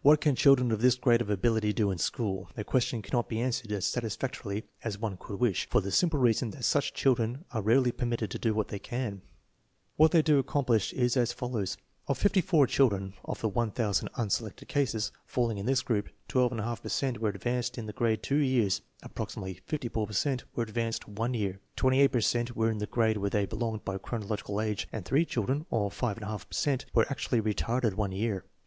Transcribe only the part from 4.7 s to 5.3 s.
as one